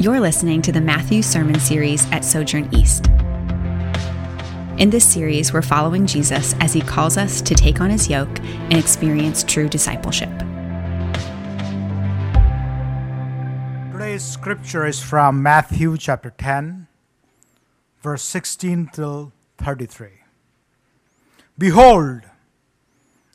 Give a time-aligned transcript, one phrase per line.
[0.00, 3.08] You're listening to the Matthew Sermon Series at Sojourn East.
[4.78, 8.38] In this series, we're following Jesus as he calls us to take on his yoke
[8.38, 10.30] and experience true discipleship.
[13.90, 16.86] Today's scripture is from Matthew chapter 10,
[18.00, 20.10] verse 16 till 33.
[21.58, 22.20] Behold,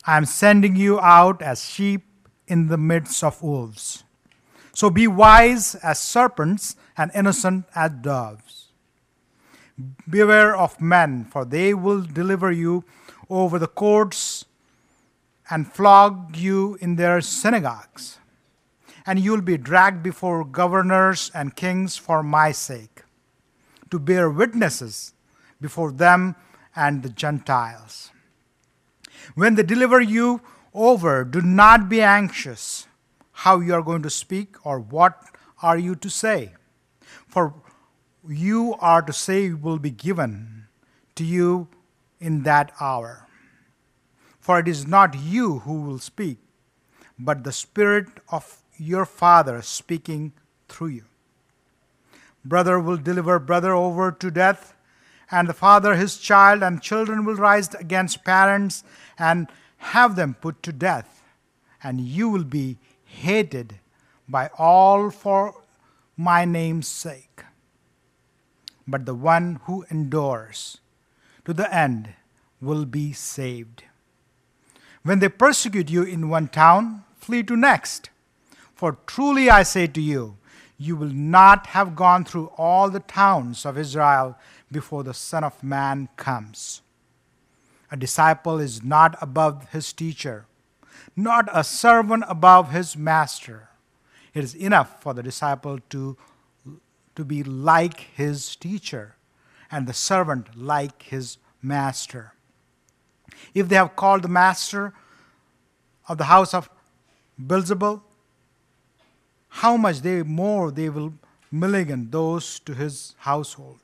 [0.08, 2.06] I am sending you out as sheep
[2.48, 4.06] in the midst of wolves.
[4.74, 8.70] So be wise as serpents and innocent as doves.
[10.10, 12.84] Beware of men, for they will deliver you
[13.30, 14.46] over the courts
[15.50, 18.20] and flog you in their synagogues.
[19.06, 23.04] And you'll be dragged before governors and kings for my sake,
[23.92, 25.14] to bear witnesses
[25.62, 26.36] before them
[26.76, 28.12] and the Gentiles.
[29.36, 30.42] When they deliver you
[30.74, 32.88] over, do not be anxious
[33.44, 35.22] how you are going to speak or what
[35.62, 36.54] are you to say.
[37.28, 37.54] For
[38.26, 40.68] you are to say will be given
[41.16, 41.68] to you
[42.22, 43.28] in that hour.
[44.40, 46.38] For it is not you who will speak,
[47.20, 50.32] but the Spirit of your Father speaking
[50.70, 51.06] through you.
[52.46, 54.74] Brother will deliver brother over to death,
[55.32, 58.84] and the father his child, and children will rise against parents
[59.18, 61.24] and have them put to death,
[61.84, 62.78] and you will be
[63.14, 63.80] hated
[64.28, 65.54] by all for
[66.18, 67.44] my name's sake.
[68.88, 70.80] But the one who endures
[71.46, 72.14] to the end
[72.62, 73.84] will be saved.
[75.04, 78.10] When they persecute you in one town, flee to next.
[78.76, 80.38] For truly I say to you,
[80.78, 84.38] you will not have gone through all the towns of Israel
[84.72, 86.82] before the Son of Man comes.
[87.92, 90.46] A disciple is not above his teacher
[91.16, 93.70] not a servant above his master.
[94.34, 96.18] It is enough for the disciple to,
[97.16, 99.16] to be like his teacher
[99.72, 102.34] and the servant like his master.
[103.54, 104.94] If they have called the master
[106.08, 106.70] of the house of
[107.42, 108.02] Beelzebul,
[109.50, 111.14] how much they more they will
[111.52, 113.80] milligan those to his household.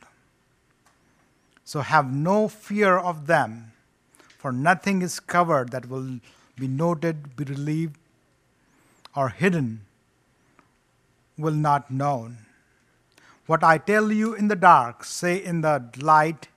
[1.64, 3.74] So have no fear of them,
[4.40, 6.20] for nothing is covered that will
[6.60, 7.98] be noted, be relieved,
[9.16, 9.82] or hidden
[11.38, 12.38] will not known.
[13.46, 16.50] What I tell you in the dark, say in the light,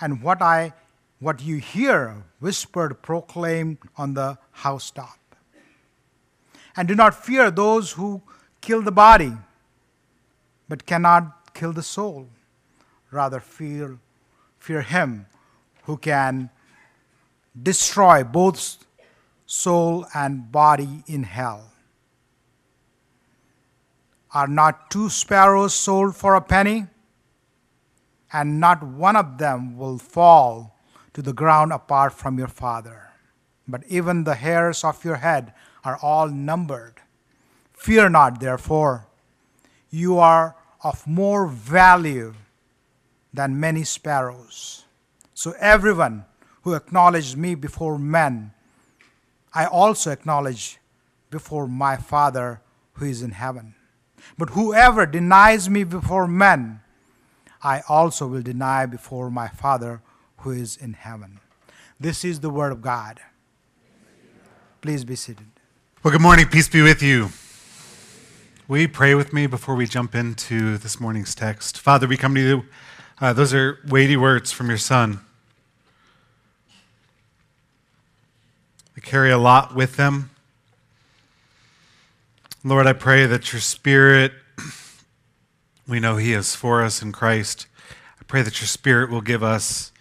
[0.00, 0.72] and what I
[1.18, 5.18] what you hear whispered proclaim on the housetop.
[6.76, 8.20] And do not fear those who
[8.60, 9.32] kill the body,
[10.68, 12.28] but cannot kill the soul.
[13.10, 13.98] Rather fear
[14.58, 15.26] fear him
[15.84, 16.50] who can
[17.62, 18.84] destroy both
[19.46, 21.72] soul, and body in hell.
[24.34, 26.86] Are not two sparrows sold for a penny?
[28.32, 30.76] And not one of them will fall
[31.14, 33.10] to the ground apart from your Father.
[33.66, 35.54] But even the hairs of your head
[35.84, 37.00] are all numbered.
[37.72, 39.06] Fear not, therefore.
[39.88, 42.34] You are of more value
[43.32, 44.84] than many sparrows.
[45.34, 46.24] So everyone
[46.62, 48.52] who acknowledges me before men,
[49.56, 50.78] I also acknowledge
[51.30, 52.60] before my Father
[52.92, 53.74] who is in heaven.
[54.36, 56.80] But whoever denies me before men,
[57.62, 60.02] I also will deny before my Father
[60.40, 61.40] who is in heaven.
[61.98, 63.18] This is the word of God.
[64.82, 65.46] Please be seated.
[66.02, 66.48] Well, good morning.
[66.48, 67.30] Peace be with you.
[68.68, 71.78] Will you pray with me before we jump into this morning's text?
[71.78, 72.64] Father, we come to you.
[73.22, 75.20] Uh, those are weighty words from your Son.
[79.06, 80.30] Carry a lot with them.
[82.64, 84.32] Lord, I pray that your Spirit,
[85.88, 87.68] we know He is for us in Christ.
[88.20, 89.92] I pray that your Spirit will give us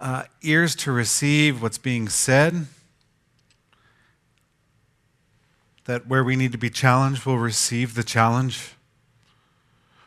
[0.00, 2.64] uh, ears to receive what's being said,
[5.84, 8.70] that where we need to be challenged, we'll receive the challenge.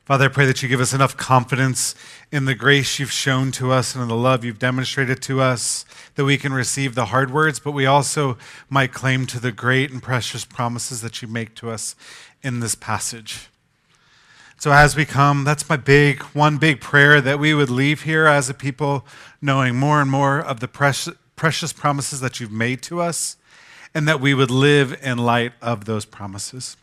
[0.05, 1.93] Father, I pray that you give us enough confidence
[2.31, 5.85] in the grace you've shown to us and in the love you've demonstrated to us
[6.15, 8.35] that we can receive the hard words, but we also
[8.67, 11.95] might claim to the great and precious promises that you make to us
[12.41, 13.49] in this passage.
[14.57, 18.25] So, as we come, that's my big, one big prayer that we would leave here
[18.25, 19.05] as a people
[19.39, 23.37] knowing more and more of the precious, precious promises that you've made to us,
[23.93, 26.75] and that we would live in light of those promises.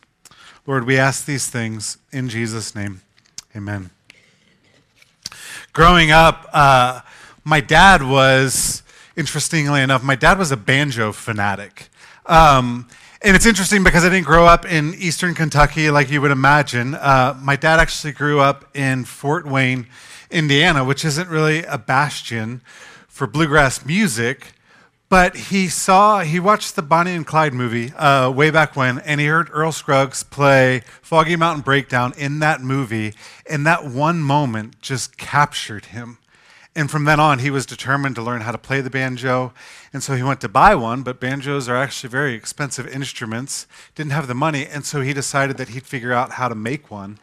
[0.65, 3.01] Lord, we ask these things in Jesus' name.
[3.55, 3.89] Amen.
[5.73, 7.01] Growing up, uh,
[7.43, 8.83] my dad was,
[9.15, 11.89] interestingly enough, my dad was a banjo fanatic.
[12.25, 12.87] Um,
[13.21, 16.95] And it's interesting because I didn't grow up in eastern Kentucky like you would imagine.
[16.95, 19.87] Uh, my dad actually grew up in Fort Wayne,
[20.31, 22.61] Indiana, which isn't really a bastion
[23.09, 24.53] for bluegrass music.
[25.09, 29.19] But he saw, he watched the Bonnie and Clyde movie uh, way back when, and
[29.19, 33.15] he heard Earl Scruggs play Foggy Mountain Breakdown in that movie.
[33.49, 36.19] And that one moment just captured him.
[36.75, 39.51] And from then on, he was determined to learn how to play the banjo.
[39.91, 43.65] And so he went to buy one, but banjos are actually very expensive instruments,
[43.95, 44.67] didn't have the money.
[44.67, 47.17] And so he decided that he'd figure out how to make one.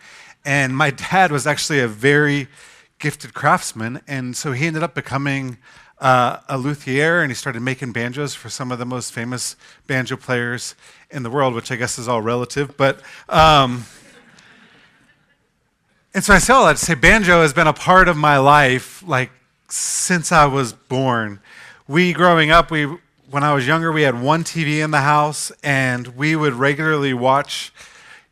[0.45, 2.49] And my dad was actually a very
[2.99, 4.01] gifted craftsman.
[4.09, 5.59] And so he ended up becoming
[5.99, 9.57] uh, a luthier and he started making banjos for some of the most famous
[9.87, 10.75] banjo players
[11.11, 12.77] in the world, which I guess is all relative.
[12.77, 13.01] But.
[13.29, 13.85] Um,
[16.15, 18.39] and so I say all that to say banjo has been a part of my
[18.39, 19.31] life like
[19.69, 21.41] since I was born.
[21.87, 22.89] We growing up, we
[23.31, 27.13] when I was younger, we had one TV in the house, and we would regularly
[27.13, 27.73] watch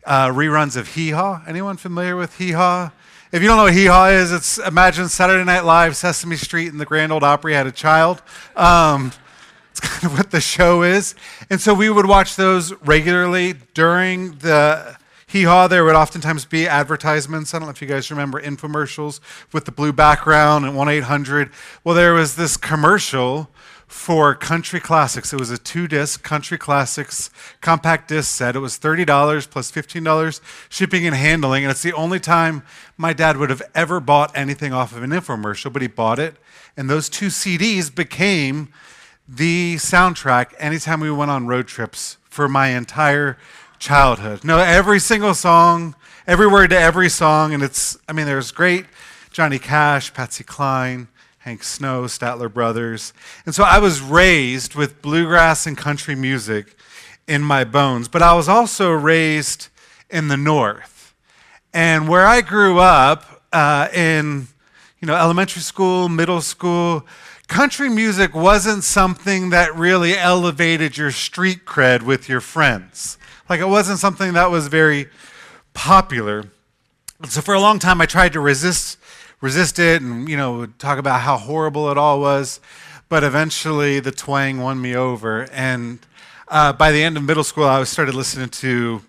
[0.07, 1.43] uh, reruns of Hee Haw.
[1.47, 2.93] Anyone familiar with Hee Haw?
[3.35, 6.69] If you don't know what Hee Haw is, it's imagine Saturday Night Live, Sesame Street,
[6.69, 8.23] and the Grand Ole Opry had a child.
[8.55, 9.11] Um,
[9.73, 11.17] it's kind of what the show is.
[11.51, 14.97] And so we would watch those regularly during the
[15.27, 17.53] hee haw, there would oftentimes be advertisements.
[17.53, 19.19] I don't know if you guys remember infomercials
[19.53, 21.51] with the blue background and 1 800.
[21.83, 23.51] Well, there was this commercial
[23.95, 25.33] for Country Classics.
[25.33, 27.31] It was a two disc Country Classics
[27.63, 28.55] compact disc set.
[28.55, 31.65] It was $30 plus $15 shipping and handling.
[31.65, 32.65] And it's the only time
[32.99, 36.35] my dad would have ever bought anything off of an infomercial, but he bought it.
[36.77, 38.69] And those two CDs became
[39.27, 43.39] the soundtrack anytime we went on road trips for my entire
[43.79, 44.45] childhood.
[44.45, 45.95] No, every single song,
[46.27, 48.85] every word to every song, and it's, I mean, there's great
[49.31, 51.09] Johnny Cash, Patsy Cline,
[51.45, 53.13] Hank Snow, Statler Brothers.
[53.45, 56.75] And so I was raised with bluegrass and country music
[57.29, 59.69] in my bones, but I was also raised
[60.09, 61.15] in the North.
[61.75, 64.49] And where I grew up uh, in,
[65.01, 67.07] you know, elementary school, middle school,
[67.47, 73.19] country music wasn't something that really elevated your street cred with your friends.
[73.51, 75.11] Like it wasn't something that was very
[75.75, 76.45] popular.
[77.29, 78.97] So for a long time, I tried to resist
[79.45, 82.61] resist it and you know talk about how horrible it all was.
[83.11, 85.99] But eventually, the twang won me over, and
[86.49, 89.03] uh, by the end of middle school, I started listening to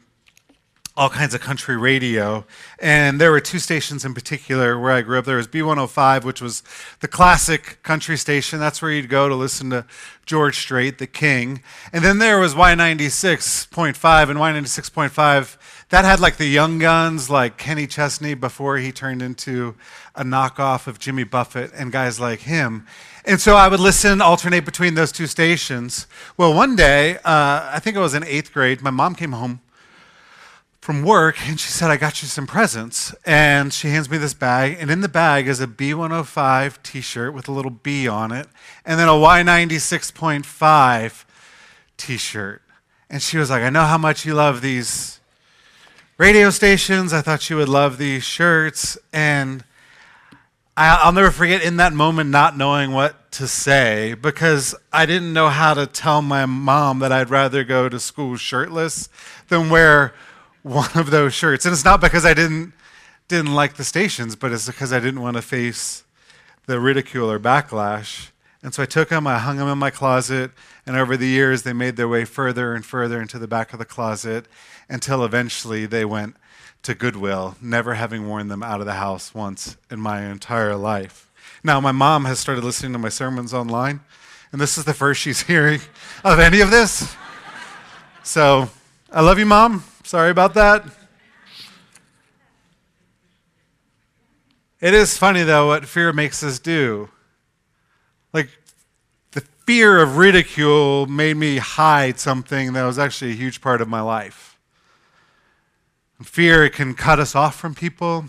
[0.97, 2.45] all kinds of country radio.
[2.79, 5.25] And there were two stations in particular where I grew up.
[5.25, 6.63] There was B105, which was
[7.01, 8.59] the classic country station.
[8.59, 9.85] That's where you'd go to listen to
[10.25, 11.61] George Strait, the king.
[11.91, 15.57] And then there was Y96.5, and Y96.5,
[15.89, 19.75] that had like the young guns, like Kenny Chesney before he turned into
[20.15, 22.85] a knockoff of Jimmy Buffett and guys like him.
[23.23, 26.07] And so I would listen, alternate between those two stations.
[26.37, 29.61] Well, one day, uh, I think I was in eighth grade, my mom came home
[30.85, 33.15] from work and she said, I got you some presents.
[33.25, 37.33] And she hands me this bag, and in the bag is a B105 t shirt
[37.33, 38.47] with a little B on it,
[38.85, 41.25] and then a Y96.5
[41.97, 42.61] t shirt.
[43.09, 45.21] And she was like, I know how much you love these
[46.17, 47.11] radio stations.
[47.11, 48.97] I thought you would love these shirts.
[49.11, 49.63] And
[50.77, 55.49] I'll never forget in that moment not knowing what to say because I didn't know
[55.49, 59.09] how to tell my mom that I'd rather go to school shirtless
[59.47, 60.13] than wear
[60.63, 61.65] one of those shirts.
[61.65, 62.73] And it's not because I didn't
[63.27, 66.03] didn't like the stations, but it's because I didn't want to face
[66.67, 68.29] the ridicule or backlash.
[68.65, 70.49] And so I took them, I hung them in my closet,
[70.87, 73.77] and over the years they made their way further and further into the back of
[73.77, 74.47] the closet
[74.89, 76.35] until eventually they went
[76.81, 81.31] to Goodwill, never having worn them out of the house once in my entire life.
[81.63, 83.99] Now, my mom has started listening to my sermons online,
[84.51, 85.81] and this is the first she's hearing
[86.23, 87.15] of any of this.
[88.23, 88.71] So
[89.11, 89.83] I love you, Mom.
[90.03, 90.83] Sorry about that.
[94.81, 97.11] It is funny, though, what fear makes us do.
[98.35, 98.49] Like,
[99.31, 103.87] the fear of ridicule made me hide something that was actually a huge part of
[103.87, 104.59] my life.
[106.21, 108.25] Fear can cut us off from people,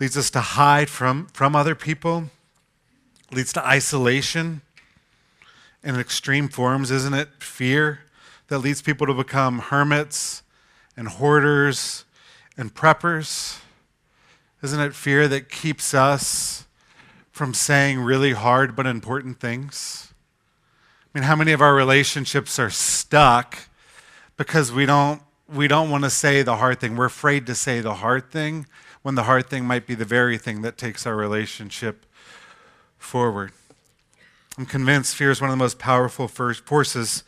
[0.00, 2.30] leads us to hide from, from other people,
[3.30, 4.62] leads to isolation
[5.84, 7.28] in extreme forms, isn't it?
[7.38, 8.00] Fear
[8.48, 10.42] that leads people to become hermits
[10.96, 12.04] and hoarders
[12.56, 13.60] and preppers?
[14.64, 16.64] Isn't it fear that keeps us
[17.38, 20.12] from saying really hard but important things?
[21.14, 23.68] I mean, how many of our relationships are stuck
[24.36, 26.96] because we don't we don't want to say the hard thing.
[26.96, 28.66] We're afraid to say the hard thing
[29.02, 32.04] when the hard thing might be the very thing that takes our relationship
[32.98, 33.52] forward.
[34.58, 37.22] I'm convinced fear is one of the most powerful forces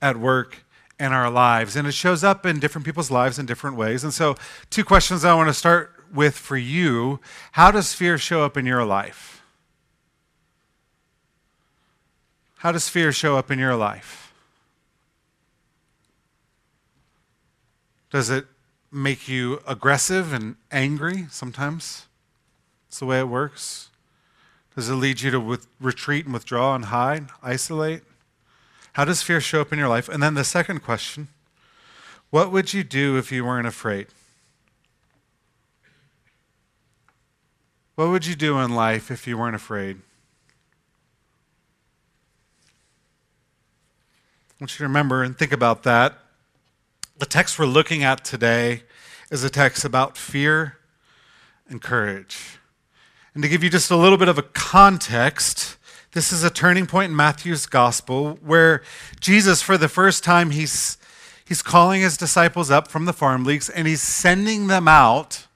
[0.00, 0.58] at work
[1.00, 4.04] in our lives, and it shows up in different people's lives in different ways.
[4.04, 4.36] And so,
[4.70, 7.18] two questions I want to start with for you
[7.52, 9.35] How does fear show up in your life?
[12.56, 14.32] How does fear show up in your life?
[18.10, 18.46] Does it
[18.90, 22.06] make you aggressive and angry sometimes?
[22.86, 23.90] That's the way it works.
[24.74, 28.02] Does it lead you to with, retreat and withdraw and hide, isolate?
[28.94, 30.08] How does fear show up in your life?
[30.08, 31.28] And then the second question
[32.30, 34.08] what would you do if you weren't afraid?
[37.94, 40.00] What would you do in life if you weren't afraid?
[44.58, 46.16] I want you to remember and think about that.
[47.18, 48.84] The text we're looking at today
[49.30, 50.78] is a text about fear
[51.68, 52.58] and courage.
[53.34, 55.76] And to give you just a little bit of a context,
[56.12, 58.82] this is a turning point in Matthew's gospel where
[59.20, 60.96] Jesus, for the first time, he's,
[61.44, 65.48] he's calling his disciples up from the farm leagues and he's sending them out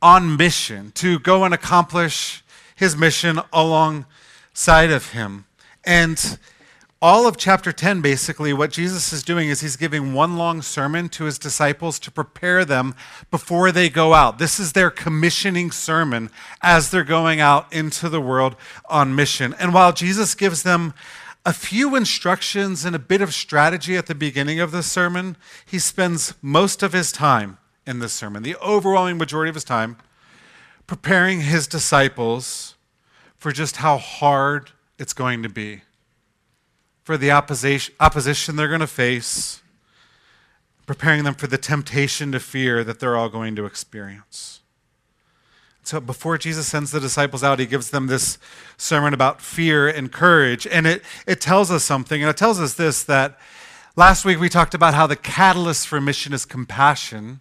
[0.00, 2.44] on mission to go and accomplish
[2.76, 5.44] his mission alongside of him.
[5.82, 6.38] And
[7.02, 11.08] all of chapter 10, basically, what Jesus is doing is he's giving one long sermon
[11.08, 12.94] to his disciples to prepare them
[13.28, 14.38] before they go out.
[14.38, 16.30] This is their commissioning sermon
[16.62, 18.54] as they're going out into the world
[18.88, 19.52] on mission.
[19.58, 20.94] And while Jesus gives them
[21.44, 25.80] a few instructions and a bit of strategy at the beginning of the sermon, he
[25.80, 29.96] spends most of his time in this sermon, the overwhelming majority of his time,
[30.86, 32.76] preparing his disciples
[33.36, 35.82] for just how hard it's going to be
[37.12, 39.60] for the opposition, they're going to face,
[40.86, 44.60] preparing them for the temptation to fear that they're all going to experience.
[45.82, 48.38] So before Jesus sends the disciples out, he gives them this
[48.78, 50.66] sermon about fear and courage.
[50.66, 52.22] And it, it tells us something.
[52.22, 53.38] And it tells us this that
[53.94, 57.40] last week we talked about how the catalyst for mission is compassion.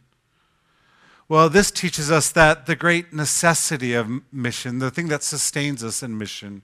[1.30, 6.04] Well, this teaches us that the great necessity of mission, the thing that sustains us
[6.04, 6.64] in mission,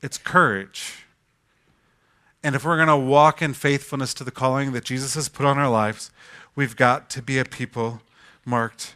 [0.00, 1.07] it's courage.
[2.42, 5.44] And if we're going to walk in faithfulness to the calling that Jesus has put
[5.44, 6.10] on our lives,
[6.54, 8.00] we've got to be a people
[8.44, 8.94] marked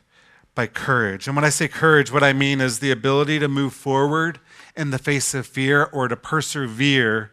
[0.55, 1.27] by courage.
[1.27, 4.39] And when I say courage, what I mean is the ability to move forward
[4.77, 7.31] in the face of fear or to persevere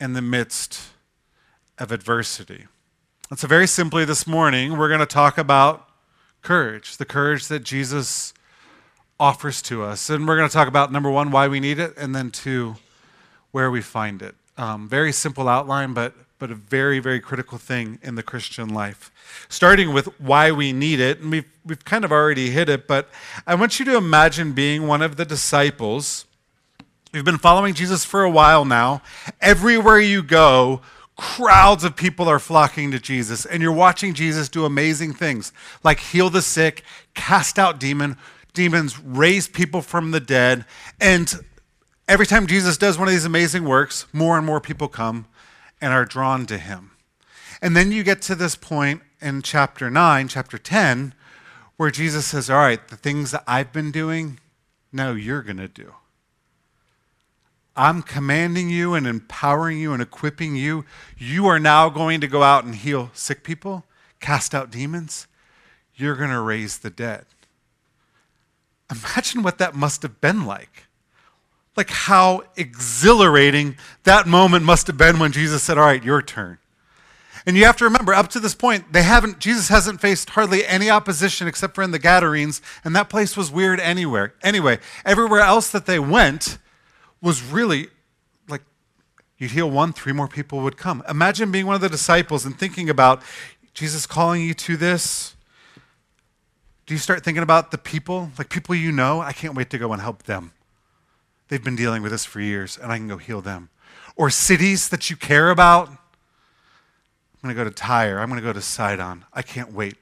[0.00, 0.80] in the midst
[1.78, 2.66] of adversity.
[3.30, 5.88] And so, very simply, this morning, we're going to talk about
[6.42, 8.34] courage, the courage that Jesus
[9.18, 10.10] offers to us.
[10.10, 12.76] And we're going to talk about number one, why we need it, and then two,
[13.50, 14.34] where we find it.
[14.56, 19.10] Um, very simple outline, but, but a very, very critical thing in the Christian life.
[19.48, 23.08] Starting with why we need it, and we've, we've kind of already hit it, but
[23.46, 26.24] I want you to imagine being one of the disciples.
[27.12, 29.02] You've been following Jesus for a while now.
[29.40, 30.80] Everywhere you go,
[31.16, 35.98] crowds of people are flocking to Jesus, and you're watching Jesus do amazing things like
[35.98, 36.82] heal the sick,
[37.14, 38.16] cast out demon,
[38.52, 40.64] demons, raise people from the dead,
[41.00, 41.44] and
[42.06, 45.26] Every time Jesus does one of these amazing works, more and more people come
[45.80, 46.90] and are drawn to him.
[47.62, 51.14] And then you get to this point in chapter 9, chapter 10,
[51.78, 54.38] where Jesus says, All right, the things that I've been doing,
[54.92, 55.94] now you're going to do.
[57.74, 60.84] I'm commanding you and empowering you and equipping you.
[61.16, 63.84] You are now going to go out and heal sick people,
[64.20, 65.26] cast out demons.
[65.96, 67.24] You're going to raise the dead.
[68.90, 70.86] Imagine what that must have been like
[71.76, 76.58] like how exhilarating that moment must have been when Jesus said, All right, your turn.
[77.46, 80.64] And you have to remember, up to this point, they haven't, Jesus hasn't faced hardly
[80.64, 84.32] any opposition except for in the Gadarenes, and that place was weird anywhere.
[84.42, 86.56] Anyway, everywhere else that they went
[87.20, 87.88] was really
[88.48, 88.62] like
[89.36, 91.02] you'd heal one, three more people would come.
[91.08, 93.22] Imagine being one of the disciples and thinking about
[93.74, 95.36] Jesus calling you to this.
[96.86, 99.20] Do you start thinking about the people, like people you know?
[99.20, 100.52] I can't wait to go and help them.
[101.54, 103.68] They've been dealing with this for years, and I can go heal them.
[104.16, 105.88] Or cities that you care about.
[105.88, 105.98] I'm
[107.44, 108.18] going to go to Tyre.
[108.18, 109.24] I'm going to go to Sidon.
[109.32, 109.94] I can't wait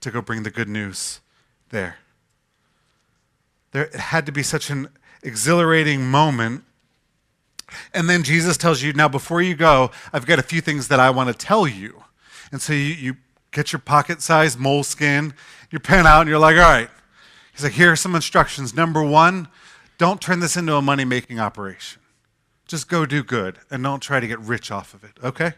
[0.00, 1.20] to go bring the good news
[1.70, 1.98] there.
[3.70, 4.88] There had to be such an
[5.22, 6.64] exhilarating moment.
[7.94, 10.98] And then Jesus tells you, now before you go, I've got a few things that
[10.98, 12.02] I want to tell you.
[12.50, 13.16] And so you, you
[13.52, 15.34] get your pocket sized moleskin,
[15.70, 16.90] your pen out, and you're like, all right.
[17.52, 18.74] He's like, here are some instructions.
[18.74, 19.46] Number one,
[19.98, 22.02] don't turn this into a money making operation.
[22.66, 25.54] Just go do good and don't try to get rich off of it, okay?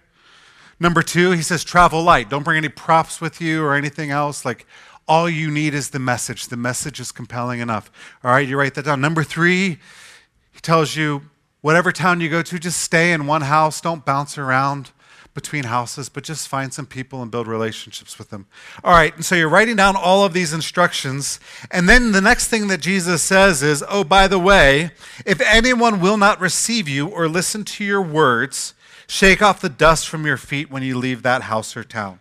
[0.79, 2.29] Number two, he says travel light.
[2.29, 4.45] Don't bring any props with you or anything else.
[4.45, 4.67] Like,
[5.09, 6.49] all you need is the message.
[6.49, 7.91] The message is compelling enough.
[8.23, 9.01] All right, you write that down.
[9.01, 9.79] Number three,
[10.53, 11.23] he tells you
[11.63, 13.81] whatever town you go to, just stay in one house.
[13.81, 14.93] Don't bounce around.
[15.35, 18.47] Between houses, but just find some people and build relationships with them.
[18.83, 21.39] All right, and so you're writing down all of these instructions.
[21.71, 24.91] And then the next thing that Jesus says is, Oh, by the way,
[25.25, 28.75] if anyone will not receive you or listen to your words,
[29.07, 32.21] shake off the dust from your feet when you leave that house or town.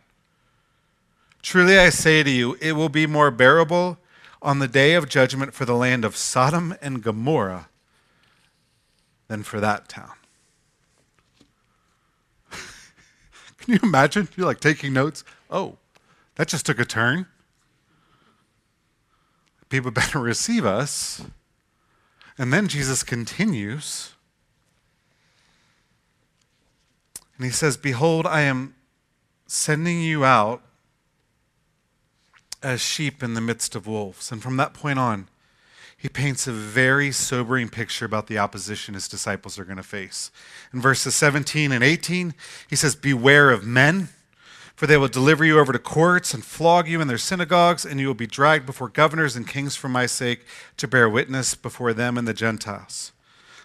[1.42, 3.98] Truly I say to you, it will be more bearable
[4.42, 7.70] on the day of judgment for the land of Sodom and Gomorrah
[9.28, 10.12] than for that town.
[13.68, 14.30] Can you imagine?
[14.38, 15.26] You're like taking notes.
[15.50, 15.76] Oh,
[16.36, 17.26] that just took a turn.
[19.68, 21.22] People better receive us.
[22.38, 24.14] And then Jesus continues.
[27.36, 28.74] And he says, Behold, I am
[29.48, 30.62] sending you out
[32.64, 34.32] as sheep in the midst of wolves.
[34.32, 35.28] And from that point on,
[35.98, 40.30] he paints a very sobering picture about the opposition his disciples are going to face.
[40.72, 42.36] In verses 17 and 18,
[42.70, 44.10] he says, Beware of men,
[44.76, 48.00] for they will deliver you over to courts and flog you in their synagogues, and
[48.00, 50.46] you will be dragged before governors and kings for my sake
[50.78, 53.12] to bear witness before them and the Gentiles.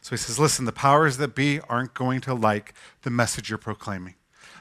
[0.00, 2.72] So he says, Listen, the powers that be aren't going to like
[3.02, 4.14] the message you're proclaiming.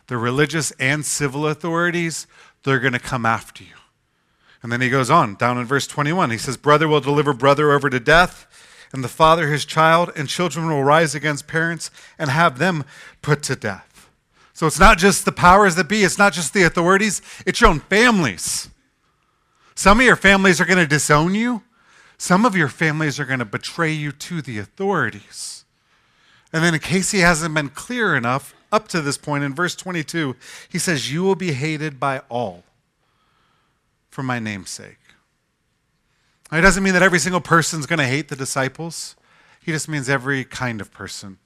[0.08, 2.28] The religious and civil authorities,
[2.64, 3.76] they're going to come after you.
[4.64, 6.30] And then he goes on down in verse 21.
[6.30, 8.48] He says, Brother will deliver brother over to death,
[8.94, 11.90] and the father his child, and children will rise against parents
[12.20, 12.84] and have them
[13.22, 14.10] put to death.
[14.54, 17.70] So it's not just the powers that be, it's not just the authorities, it's your
[17.72, 18.70] own families.
[19.74, 21.64] Some of your families are going to disown you,
[22.18, 25.66] some of your families are going to betray you to the authorities.
[26.54, 29.76] And then, in case he hasn't been clear enough, up to this point in verse
[29.76, 30.36] 22,
[30.70, 32.64] he says, You will be hated by all
[34.12, 35.00] for my name's sake.
[36.52, 39.16] It doesn't mean that every single person's going to hate the disciples.
[39.64, 41.38] He just means every kind of person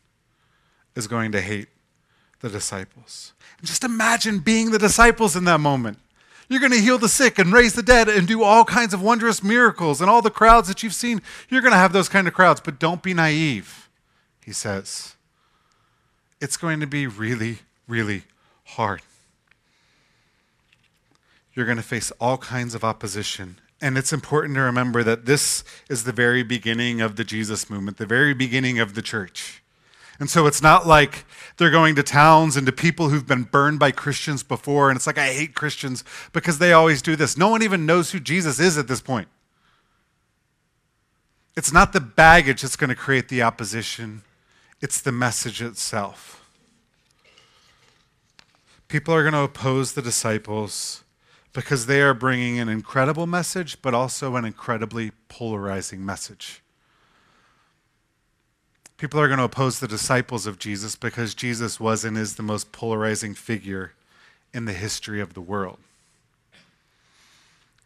[0.96, 1.68] is going to hate
[2.42, 3.34] the disciples.
[3.60, 6.00] And just imagine being the disciples in that moment.
[6.50, 9.02] You're going to heal the sick and raise the dead and do all kinds of
[9.02, 10.02] wondrous miracles.
[10.02, 12.62] And all the crowds that you've seen, you're going to have those kind of crowds.
[12.62, 13.90] But don't be naive,
[14.44, 15.16] he says.
[16.42, 18.24] It's going to be really, really
[18.64, 19.02] hard
[21.56, 23.58] you're going to face all kinds of opposition.
[23.82, 27.98] And it's important to remember that this is the very beginning of the Jesus movement,
[27.98, 29.62] the very beginning of the church.
[30.20, 31.26] And so it's not like
[31.58, 35.08] they're going to towns and to people who've been burned by Christians before, and it's
[35.08, 37.38] like, I hate Christians because they always do this.
[37.38, 39.28] No one even knows who Jesus is at this point.
[41.58, 44.24] It's not the baggage that's going to create the opposition,
[44.82, 46.42] it's the message itself.
[48.88, 51.04] People are going to oppose the disciples
[51.56, 56.62] because they are bringing an incredible message, but also an incredibly polarizing message.
[58.98, 62.44] People are going to oppose the disciples of Jesus because Jesus was and is the
[62.44, 63.94] most polarizing figure
[64.54, 65.80] in the history of the world.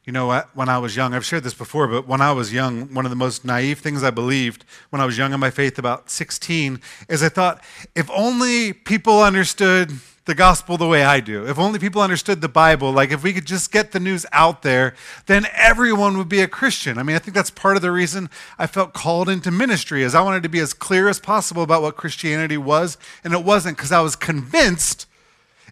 [0.03, 0.49] You know what?
[0.55, 3.12] When I was young, I've shared this before, but when I was young, one of
[3.12, 6.82] the most naive things I believed when I was young in my faith, about 16,
[7.08, 7.63] is I thought
[7.95, 9.91] if only people understood
[10.29, 11.47] the gospel the way I do.
[11.47, 14.61] If only people understood the Bible, like if we could just get the news out
[14.61, 14.93] there,
[15.25, 16.99] then everyone would be a Christian.
[16.99, 20.13] I mean, I think that's part of the reason I felt called into ministry is
[20.13, 23.75] I wanted to be as clear as possible about what Christianity was, and it wasn't
[23.75, 25.07] because I was convinced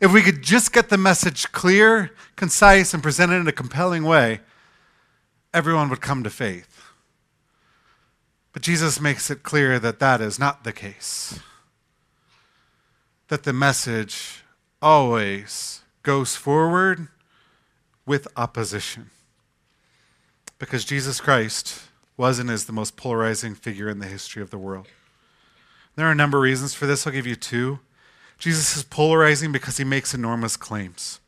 [0.01, 4.41] if we could just get the message clear, concise, and presented in a compelling way,
[5.53, 6.83] everyone would come to faith.
[8.53, 11.39] But Jesus makes it clear that that is not the case.
[13.27, 14.43] That the message
[14.81, 17.07] always goes forward
[18.05, 19.09] with opposition.
[20.59, 21.81] Because Jesus Christ
[22.15, 24.87] was and is the most polarizing figure in the history of the world.
[25.95, 27.05] There are a number of reasons for this.
[27.05, 27.79] I'll give you two.
[28.37, 31.19] Jesus is polarizing because he makes enormous claims.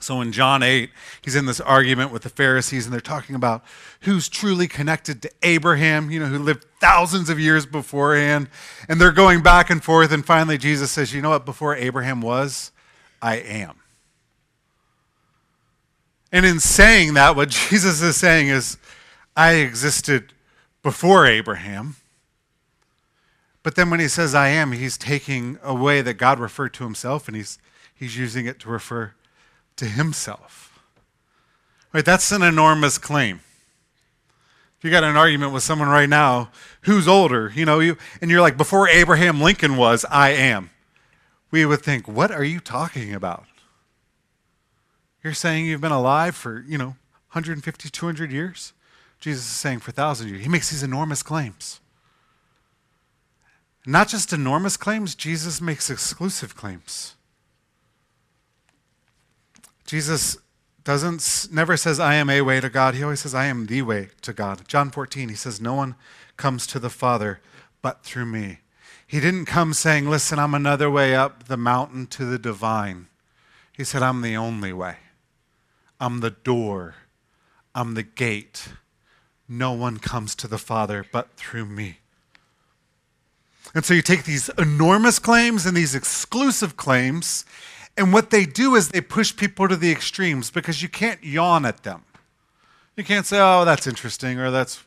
[0.00, 0.90] So in John 8,
[1.22, 3.64] he's in this argument with the Pharisees, and they're talking about
[4.02, 8.48] who's truly connected to Abraham, you know, who lived thousands of years beforehand.
[8.88, 11.46] And they're going back and forth, and finally Jesus says, You know what?
[11.46, 12.72] Before Abraham was,
[13.22, 13.80] I am.
[16.30, 18.76] And in saying that, what Jesus is saying is,
[19.34, 20.32] I existed
[20.82, 21.96] before Abraham.
[23.62, 26.84] But then when he says I am, he's taking a way that God referred to
[26.84, 27.58] himself and he's,
[27.94, 29.14] he's using it to refer
[29.76, 30.78] to himself.
[31.92, 33.40] Right, that's an enormous claim.
[34.78, 36.50] If you got an argument with someone right now,
[36.82, 40.70] who's older, you know, you and you're like, before Abraham Lincoln was, I am.
[41.50, 43.44] We would think, what are you talking about?
[45.24, 46.96] You're saying you've been alive for, you know,
[47.32, 48.74] 150, 200 years?
[49.18, 50.44] Jesus is saying for thousands of years.
[50.44, 51.80] He makes these enormous claims.
[53.86, 57.15] Not just enormous claims, Jesus makes exclusive claims.
[59.86, 60.36] Jesus
[60.84, 62.94] doesn't never says I am a way to God.
[62.94, 64.66] He always says I am the way to God.
[64.68, 65.94] John 14, he says no one
[66.36, 67.40] comes to the Father
[67.82, 68.60] but through me.
[69.06, 73.06] He didn't come saying, "Listen, I'm another way up the mountain to the divine."
[73.72, 74.98] He said, "I'm the only way.
[76.00, 76.96] I'm the door.
[77.74, 78.68] I'm the gate.
[79.48, 82.00] No one comes to the Father but through me."
[83.74, 87.44] And so you take these enormous claims and these exclusive claims,
[87.96, 91.64] and what they do is they push people to the extremes because you can't yawn
[91.64, 92.04] at them.
[92.96, 94.82] You can't say, oh, that's interesting, or that's.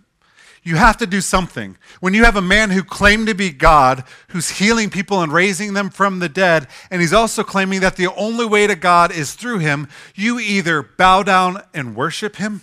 [0.61, 1.77] You have to do something.
[2.01, 5.73] When you have a man who claimed to be God, who's healing people and raising
[5.73, 9.35] them from the dead, and he's also claiming that the only way to God is
[9.35, 12.61] through him, you either bow down and worship him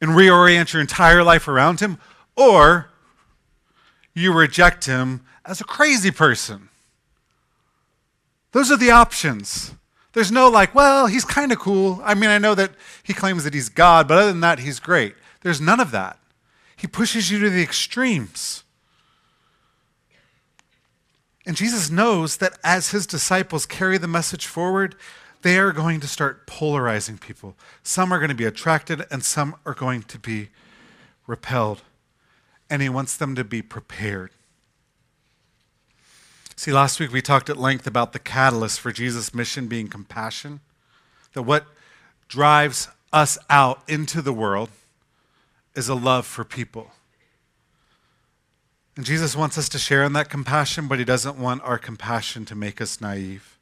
[0.00, 1.98] and reorient your entire life around him,
[2.36, 2.90] or
[4.12, 6.70] you reject him as a crazy person.
[8.54, 9.74] Those are the options.
[10.12, 12.00] There's no like, well, he's kind of cool.
[12.04, 12.70] I mean, I know that
[13.02, 15.14] he claims that he's God, but other than that, he's great.
[15.42, 16.18] There's none of that.
[16.76, 18.62] He pushes you to the extremes.
[21.44, 24.94] And Jesus knows that as his disciples carry the message forward,
[25.42, 27.56] they are going to start polarizing people.
[27.82, 30.48] Some are going to be attracted, and some are going to be
[31.26, 31.82] repelled
[32.70, 34.30] and he wants them to be prepared.
[36.56, 40.60] See, last week we talked at length about the catalyst for Jesus' mission being compassion,
[41.32, 41.66] that what
[42.28, 44.70] drives us out into the world
[45.74, 46.92] is a love for people.
[48.96, 52.44] And Jesus wants us to share in that compassion, but he doesn't want our compassion
[52.44, 53.58] to make us naive.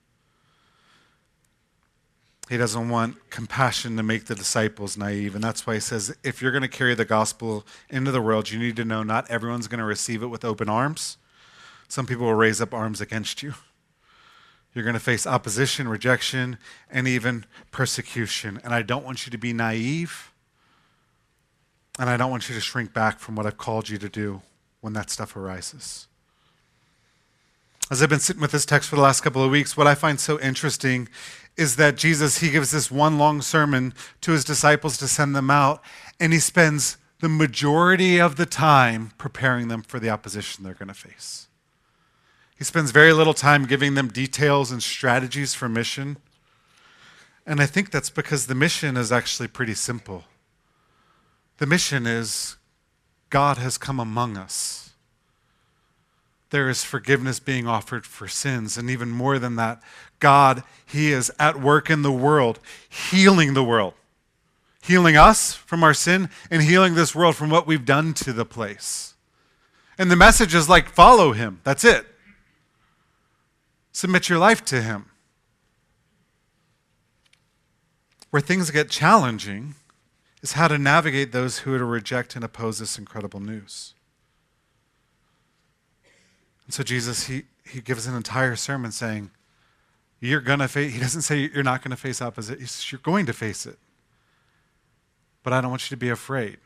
[2.51, 5.35] He doesn't want compassion to make the disciples naive.
[5.35, 8.51] And that's why he says if you're going to carry the gospel into the world,
[8.51, 11.17] you need to know not everyone's going to receive it with open arms.
[11.93, 13.53] Some people will raise up arms against you.
[14.73, 16.57] You're going to face opposition, rejection,
[16.91, 18.59] and even persecution.
[18.65, 20.33] And I don't want you to be naive.
[21.99, 24.41] And I don't want you to shrink back from what I've called you to do
[24.81, 26.07] when that stuff arises.
[27.91, 29.95] As I've been sitting with this text for the last couple of weeks, what I
[29.95, 31.11] find so interesting
[31.59, 35.51] is that Jesus, he gives this one long sermon to his disciples to send them
[35.51, 35.83] out,
[36.19, 40.89] and he spends the majority of the time preparing them for the opposition they're going
[40.89, 41.49] to face.
[42.63, 46.17] He spends very little time giving them details and strategies for mission.
[47.45, 50.23] And I think that's because the mission is actually pretty simple.
[51.59, 52.55] The mission is
[53.31, 54.93] God has come among us
[56.51, 58.79] there is forgiveness being offered for sins.
[58.79, 59.83] And even more than that,
[60.21, 63.95] God, He is at work in the world, healing the world,
[64.81, 68.45] healing us from our sin, and healing this world from what we've done to the
[68.45, 69.15] place.
[69.99, 71.61] And the message is like, follow Him.
[71.65, 72.07] That's it.
[73.93, 75.07] Submit your life to Him.
[78.31, 79.75] Where things get challenging
[80.43, 83.95] is how to navigate those who would reject and oppose this incredible news.
[86.65, 89.31] And so Jesus, he, he gives an entire sermon saying,
[90.21, 92.91] You're going to face, he doesn't say you're not going to face opposition, he says,
[92.91, 93.79] You're going to face it.
[95.43, 96.57] But I don't want you to be afraid.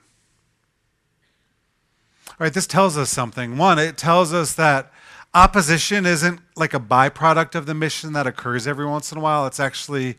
[2.29, 3.57] All right, this tells us something.
[3.57, 4.93] One, it tells us that
[5.37, 9.46] opposition isn't like a byproduct of the mission that occurs every once in a while,
[9.46, 10.16] it's actually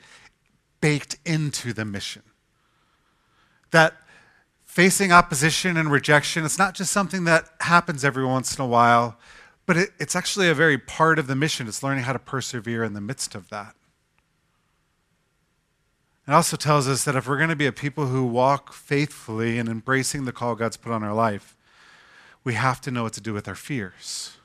[0.79, 2.21] baked into the mission.
[3.71, 3.95] That
[4.63, 9.17] facing opposition and rejection, it's not just something that happens every once in a while,
[9.65, 11.67] but it, it's actually a very part of the mission.
[11.67, 13.73] It's learning how to persevere in the midst of that.
[16.27, 19.57] It also tells us that if we're going to be a people who walk faithfully
[19.57, 21.57] and embracing the call God's put on our life,
[22.43, 24.36] we have to know what to do with our fears.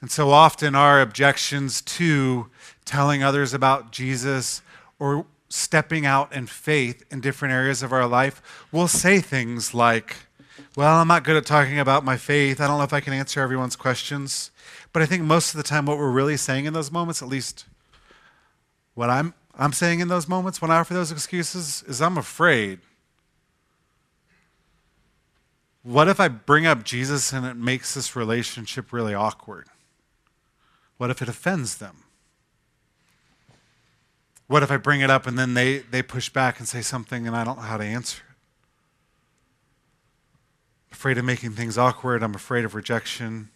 [0.00, 2.48] And so often, our objections to
[2.84, 4.62] telling others about Jesus
[4.98, 10.16] or stepping out in faith in different areas of our life will say things like,
[10.76, 12.60] well, I'm not good at talking about my faith.
[12.60, 14.50] I don't know if I can answer everyone's questions.
[14.92, 17.28] But I think most of the time, what we're really saying in those moments, at
[17.28, 17.66] least
[18.94, 22.80] what I'm, I'm saying in those moments when I offer those excuses, is I'm afraid.
[25.82, 29.68] What if I bring up Jesus and it makes this relationship really awkward?
[30.98, 32.04] What if it offends them?
[34.46, 37.26] What if I bring it up and then they, they push back and say something
[37.26, 38.22] and I don't know how to answer?
[40.96, 42.22] afraid of making things awkward.
[42.22, 43.50] I'm afraid of rejection.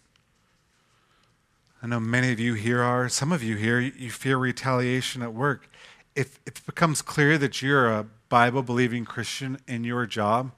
[1.81, 3.09] I know many of you here are.
[3.09, 5.67] Some of you here, you fear retaliation at work.
[6.15, 10.51] If, if it becomes clear that you're a Bible believing Christian in your job,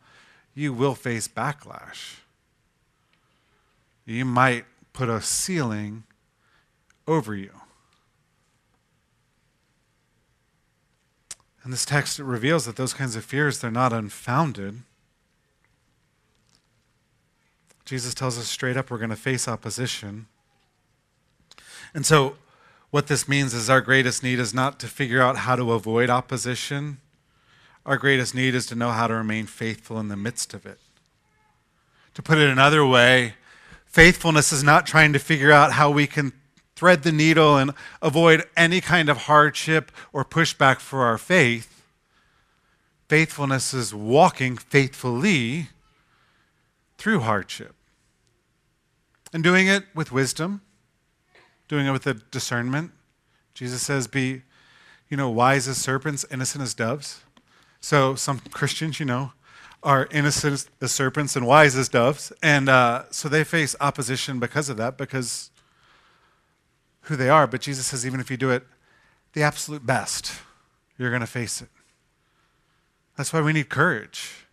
[0.54, 2.18] you will face backlash.
[4.06, 6.04] You might put a ceiling
[7.08, 7.52] over you.
[11.64, 14.82] And this text reveals that those kinds of fears, they're not unfounded.
[17.86, 20.28] Jesus tells us straight up we're going to face opposition.
[21.94, 22.38] And so,
[22.92, 26.10] what this means is our greatest need is not to figure out how to avoid
[26.10, 27.00] opposition.
[27.86, 30.80] Our greatest need is to know how to remain faithful in the midst of it.
[32.14, 33.34] To put it another way,
[33.86, 36.34] faithfulness is not trying to figure out how we can
[36.84, 41.86] thread the needle and avoid any kind of hardship or pushback for our faith.
[43.08, 45.70] Faithfulness is walking faithfully
[46.98, 47.74] through hardship
[49.32, 50.60] and doing it with wisdom,
[51.70, 52.92] doing it with a discernment.
[53.54, 54.42] Jesus says, Be,
[55.08, 57.22] you know, wise as serpents, innocent as doves.
[57.80, 59.32] So some Christians, you know,
[59.84, 62.34] are innocent as serpents and wise as doves.
[62.44, 65.50] And uh, so they face opposition because of that, because
[67.04, 67.48] who they are.
[67.48, 68.64] But Jesus says, even if you do it
[69.34, 70.34] the absolute best,
[70.98, 71.70] you're going to face it.
[73.18, 74.46] That's why we need courage.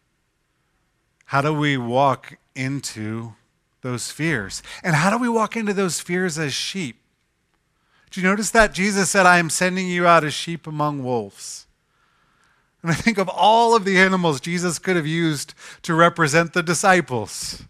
[1.27, 3.35] How do we walk into
[3.83, 4.63] those fears?
[4.83, 6.97] And how do we walk into those fears as sheep?
[8.11, 8.75] Do you notice that?
[8.75, 11.67] Jesus said, I am sending you out as sheep among wolves.
[12.83, 16.63] And I think of all of the animals Jesus could have used to represent the
[16.63, 17.63] disciples.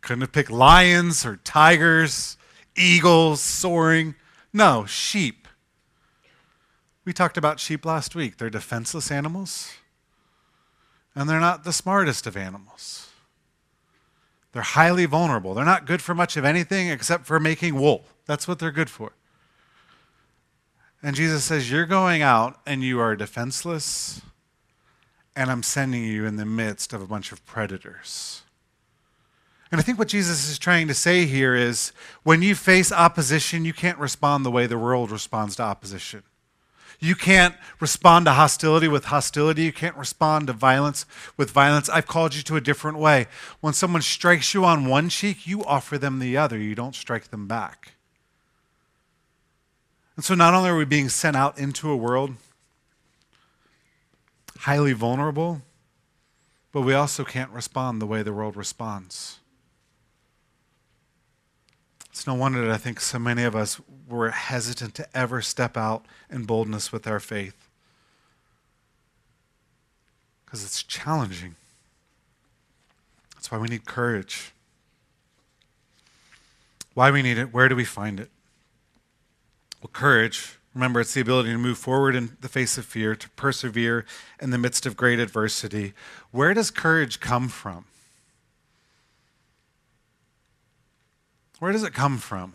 [0.00, 2.37] Couldn't have picked lions or tigers,
[2.78, 4.14] eagles soaring.
[4.52, 5.48] No, sheep.
[7.04, 8.36] We talked about sheep last week.
[8.36, 9.72] They're defenseless animals,
[11.14, 13.08] and they're not the smartest of animals.
[14.52, 15.54] They're highly vulnerable.
[15.54, 18.04] They're not good for much of anything except for making wool.
[18.26, 19.12] That's what they're good for.
[21.02, 24.20] And Jesus says, You're going out and you are defenseless
[25.38, 28.42] and I'm sending you in the midst of a bunch of predators.
[29.70, 33.64] And I think what Jesus is trying to say here is when you face opposition,
[33.64, 36.22] you can't respond the way the world responds to opposition.
[37.00, 39.62] You can't respond to hostility with hostility.
[39.62, 41.88] You can't respond to violence with violence.
[41.88, 43.26] I've called you to a different way.
[43.60, 46.58] When someone strikes you on one cheek, you offer them the other.
[46.58, 47.92] You don't strike them back.
[50.16, 52.34] And so not only are we being sent out into a world
[54.60, 55.62] highly vulnerable,
[56.72, 59.38] but we also can't respond the way the world responds.
[62.18, 65.76] It's no wonder that I think so many of us were hesitant to ever step
[65.76, 67.68] out in boldness with our faith.
[70.44, 71.54] Because it's challenging.
[73.36, 74.52] That's why we need courage.
[76.94, 78.30] Why we need it, where do we find it?
[79.80, 83.30] Well, courage Remember, it's the ability to move forward in the face of fear, to
[83.30, 84.04] persevere
[84.40, 85.92] in the midst of great adversity.
[86.32, 87.84] Where does courage come from?
[91.58, 92.54] Where does it come from?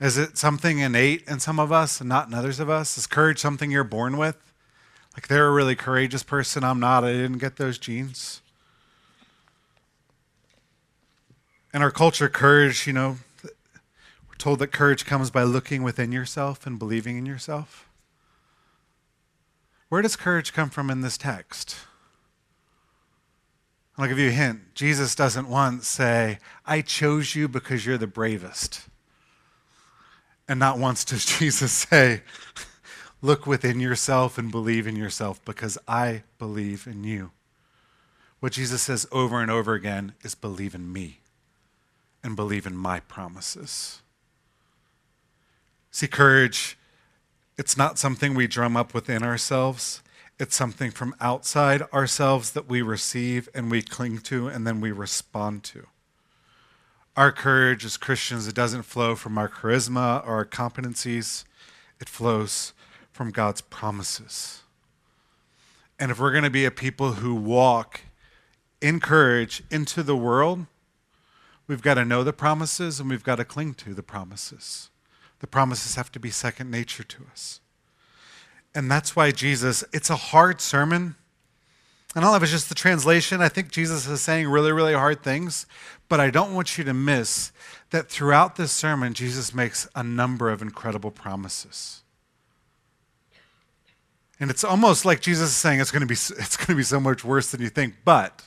[0.00, 2.98] Is it something innate in some of us and not in others of us?
[2.98, 4.36] Is courage something you're born with?
[5.14, 8.42] Like they're a really courageous person, I'm not, I didn't get those genes.
[11.72, 16.66] In our culture, courage, you know, we're told that courage comes by looking within yourself
[16.66, 17.88] and believing in yourself.
[19.88, 21.76] Where does courage come from in this text?
[23.98, 24.74] I'll give you a hint.
[24.74, 28.86] Jesus doesn't once say, I chose you because you're the bravest.
[30.48, 32.22] And not once does Jesus say,
[33.22, 37.32] Look within yourself and believe in yourself because I believe in you.
[38.40, 41.20] What Jesus says over and over again is believe in me
[42.22, 44.02] and believe in my promises.
[45.90, 46.76] See, courage,
[47.56, 50.02] it's not something we drum up within ourselves.
[50.38, 54.92] It's something from outside ourselves that we receive and we cling to and then we
[54.92, 55.86] respond to.
[57.16, 61.44] Our courage as Christians, it doesn't flow from our charisma or our competencies,
[61.98, 62.74] it flows
[63.10, 64.62] from God's promises.
[65.98, 68.02] And if we're going to be a people who walk
[68.82, 70.66] in courage into the world,
[71.66, 74.90] we've got to know the promises and we've got to cling to the promises.
[75.38, 77.60] The promises have to be second nature to us.
[78.76, 81.16] And that's why Jesus, it's a hard sermon.
[82.12, 83.40] Don't know if it's just the translation.
[83.40, 85.66] I think Jesus is saying really, really hard things.
[86.10, 87.52] But I don't want you to miss
[87.90, 92.02] that throughout this sermon, Jesus makes a number of incredible promises.
[94.38, 96.82] And it's almost like Jesus is saying it's going to be, it's going to be
[96.82, 97.94] so much worse than you think.
[98.04, 98.42] But,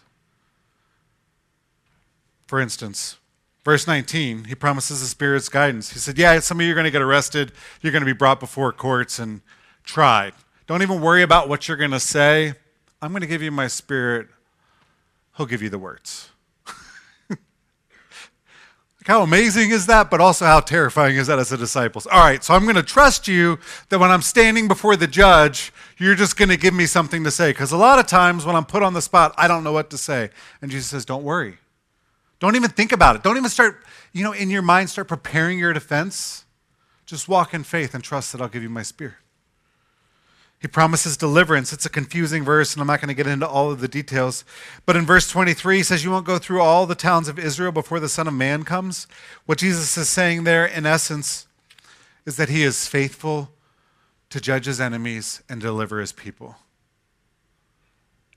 [2.45, 3.17] for instance,
[3.65, 5.91] Verse 19, he promises the Spirit's guidance.
[5.91, 7.51] He said, Yeah, some of you are going to get arrested.
[7.81, 9.41] You're going to be brought before courts and
[9.83, 10.33] tried.
[10.67, 12.53] Don't even worry about what you're going to say.
[13.01, 14.27] I'm going to give you my Spirit.
[15.37, 16.29] He'll give you the words.
[17.29, 17.39] like,
[19.05, 20.11] how amazing is that?
[20.11, 22.03] But also, how terrifying is that as a disciple?
[22.11, 23.57] All right, so I'm going to trust you
[23.89, 27.31] that when I'm standing before the judge, you're just going to give me something to
[27.31, 27.51] say.
[27.51, 29.89] Because a lot of times when I'm put on the spot, I don't know what
[29.91, 30.29] to say.
[30.61, 31.57] And Jesus says, Don't worry.
[32.39, 33.23] Don't even think about it.
[33.23, 36.45] Don't even start, you know, in your mind, start preparing your defense.
[37.05, 39.15] Just walk in faith and trust that I'll give you my spirit.
[40.59, 41.71] He promises deliverance.
[41.71, 44.43] It's a confusing verse, and I'm not going to get into all of the details.
[44.85, 47.71] But in verse 23, he says, You won't go through all the towns of Israel
[47.71, 49.07] before the Son of Man comes.
[49.45, 51.47] What Jesus is saying there, in essence,
[52.25, 53.51] is that he is faithful
[54.29, 56.57] to judge his enemies and deliver his people.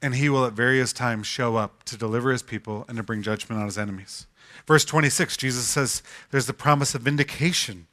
[0.01, 3.23] And he will at various times show up to deliver his people and to bring
[3.23, 4.27] judgment on his enemies.
[4.67, 7.89] Verse 26, Jesus says, There's the promise of vindication.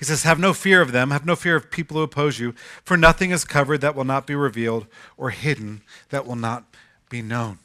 [0.00, 2.54] He says, Have no fear of them, have no fear of people who oppose you,
[2.82, 4.86] for nothing is covered that will not be revealed,
[5.18, 6.64] or hidden that will not
[7.10, 7.58] be known.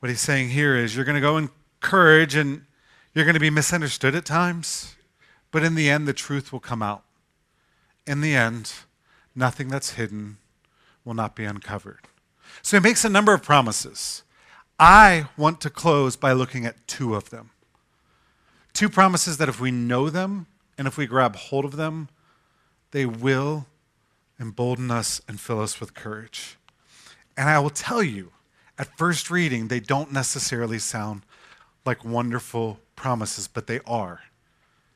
[0.00, 1.48] What he's saying here is you're going to go in
[1.80, 2.66] courage and
[3.14, 4.94] you're going to be misunderstood at times,
[5.50, 7.02] but in the end, the truth will come out.
[8.06, 8.74] In the end,
[9.34, 10.36] nothing that's hidden
[11.02, 12.00] will not be uncovered.
[12.60, 14.22] So he makes a number of promises.
[14.78, 17.52] I want to close by looking at two of them.
[18.74, 20.46] Two promises that if we know them,
[20.78, 22.08] and if we grab hold of them,
[22.92, 23.66] they will
[24.40, 26.56] embolden us and fill us with courage.
[27.36, 28.30] And I will tell you,
[28.78, 31.22] at first reading, they don't necessarily sound
[31.84, 34.20] like wonderful promises, but they are.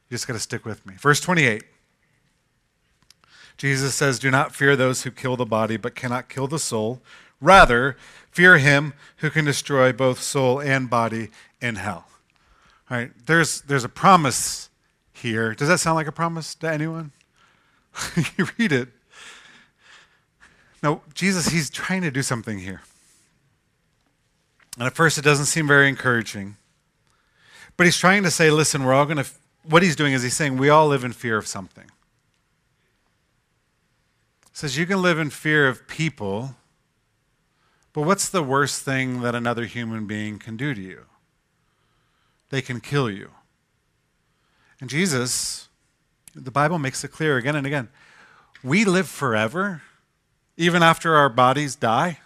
[0.09, 0.95] You just got to stick with me.
[0.95, 1.65] Verse 28.
[3.57, 7.03] Jesus says, Do not fear those who kill the body, but cannot kill the soul.
[7.41, 7.97] Rather,
[8.31, 12.07] fear him who can destroy both soul and body in hell.
[12.91, 14.69] All right, there's, there's a promise
[15.23, 15.55] here.
[15.55, 17.13] Does that sound like a promise to anyone?
[18.37, 18.89] you read it.
[20.83, 22.83] No, Jesus, he's trying to do something here.
[24.77, 26.57] And at first, it doesn't seem very encouraging.
[27.77, 29.27] But he's trying to say, listen, we're all going to.
[29.65, 31.85] What he's doing is he's saying we all live in fear of something.
[34.51, 36.57] He says you can live in fear of people,
[37.93, 41.05] but what's the worst thing that another human being can do to you?
[42.51, 43.31] They can kill you.
[44.83, 45.69] And Jesus,
[46.35, 47.89] the Bible makes it clear again and again
[48.65, 49.83] we live forever,
[50.57, 52.19] even after our bodies die,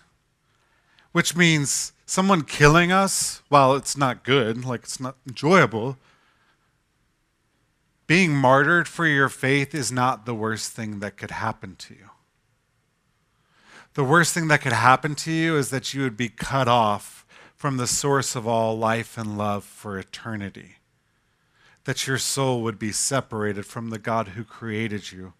[1.12, 5.99] which means someone killing us, while it's not good, like it's not enjoyable,
[8.07, 12.09] being martyred for your faith is not the worst thing that could happen to you.
[13.92, 17.27] The worst thing that could happen to you is that you would be cut off
[17.55, 20.76] from the source of all life and love for eternity
[21.87, 25.33] that your soul would be separated from the God who created you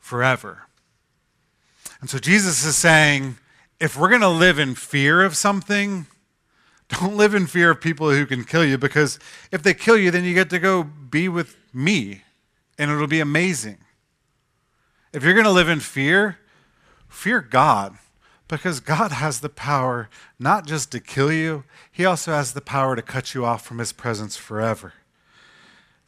[0.00, 0.64] forever.
[2.00, 3.38] And so Jesus is saying
[3.78, 6.06] if we're going to live in fear of something,
[6.88, 9.20] don't live in fear of people who can kill you because
[9.52, 12.22] if they kill you, then you get to go be with me
[12.76, 13.78] and it'll be amazing.
[15.12, 16.38] If you're going to live in fear,
[17.08, 17.96] fear God
[18.48, 22.96] because God has the power not just to kill you, He also has the power
[22.96, 24.94] to cut you off from His presence forever.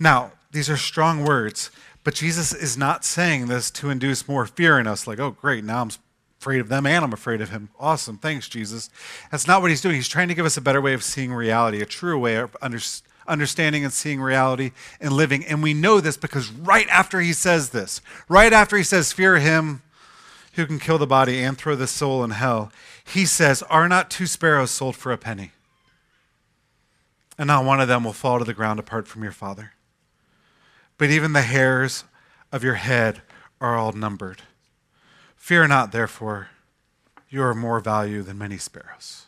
[0.01, 1.71] Now, these are strong words,
[2.05, 5.63] but Jesus is not saying this to induce more fear in us, like, oh, great,
[5.63, 5.91] now I'm
[6.41, 7.69] afraid of them and I'm afraid of him.
[7.79, 8.89] Awesome, thanks, Jesus.
[9.31, 9.97] That's not what he's doing.
[9.97, 12.57] He's trying to give us a better way of seeing reality, a true way of
[12.63, 14.71] understanding and seeing reality
[15.03, 15.45] and living.
[15.45, 19.39] And we know this because right after he says this, right after he says, fear
[19.39, 19.83] him
[20.55, 22.73] who can kill the body and throw the soul in hell,
[23.05, 25.53] he says, Are not two sparrows sold for a penny?
[27.39, 29.73] And not one of them will fall to the ground apart from your Father
[31.01, 32.05] but even the hairs
[32.53, 33.23] of your head
[33.59, 34.43] are all numbered.
[35.35, 36.49] Fear not, therefore,
[37.31, 39.25] you are more value than many sparrows.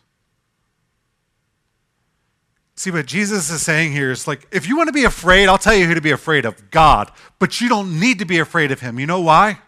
[2.75, 5.57] See, what Jesus is saying here is like, if you want to be afraid, I'll
[5.57, 8.71] tell you who to be afraid of God, but you don't need to be afraid
[8.71, 9.01] of him.
[9.01, 9.61] You know why?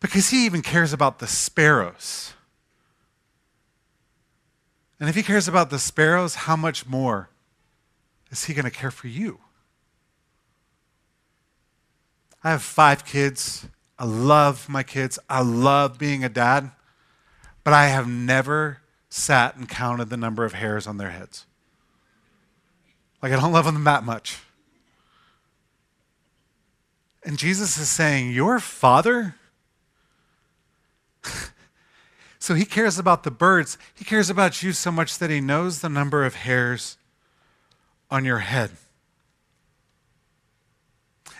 [0.00, 2.32] Because he even cares about the sparrows.
[4.98, 7.30] And if he cares about the sparrows, how much more
[8.32, 9.38] is he going to care for you?
[12.44, 13.66] I have five kids.
[13.98, 15.18] I love my kids.
[15.30, 16.70] I love being a dad.
[17.64, 21.46] But I have never sat and counted the number of hairs on their heads.
[23.22, 24.38] Like, I don't love them that much.
[27.24, 29.36] And Jesus is saying, Your father?
[32.38, 33.78] so he cares about the birds.
[33.94, 36.98] He cares about you so much that he knows the number of hairs
[38.10, 38.72] on your head.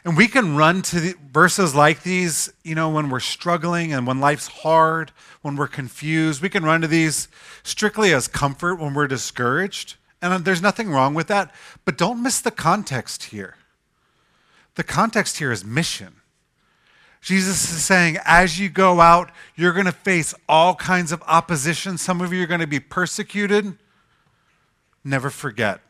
[0.05, 4.21] And we can run to verses like these, you know, when we're struggling and when
[4.21, 6.43] life's hard, when we're confused.
[6.43, 7.29] We can run to these
[7.63, 9.97] strictly as comfort when we're discouraged.
[10.21, 13.57] And uh, there's nothing wrong with that, but don't miss the context here.
[14.75, 16.17] The context here is mission.
[17.23, 21.97] Jesus is saying, as you go out, you're going to face all kinds of opposition.
[21.97, 23.79] Some of you are going to be persecuted.
[25.03, 25.81] Never forget,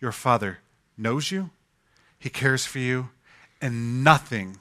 [0.00, 0.58] your Father
[0.98, 1.50] knows you,
[2.18, 3.08] He cares for you,
[3.62, 4.58] and nothing,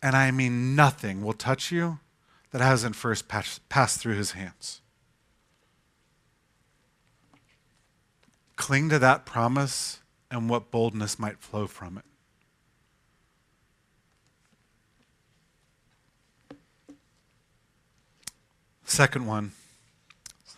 [0.00, 1.98] and I mean nothing, will touch you
[2.52, 4.80] that hasn't first passed through His hands.
[8.54, 9.98] Cling to that promise
[10.30, 12.04] and what boldness might flow from it.
[18.84, 19.52] Second one,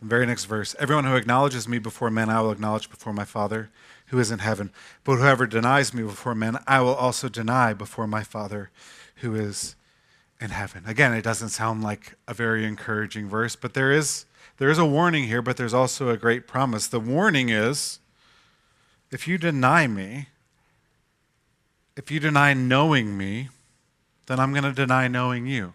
[0.01, 0.77] the very next verse.
[0.79, 3.71] Everyone who acknowledges me before men, I will acknowledge before my Father
[4.07, 4.71] who is in heaven.
[5.05, 8.71] But whoever denies me before men, I will also deny before my Father
[9.17, 9.77] who is
[10.41, 10.85] in heaven.
[10.87, 14.27] Again, it doesn't sound like a very encouraging verse, but there is
[14.59, 16.87] there is a warning here, but there's also a great promise.
[16.87, 17.99] The warning is
[19.11, 20.29] if you deny me,
[21.97, 23.49] if you deny knowing me,
[24.27, 25.75] then I'm going to deny knowing you.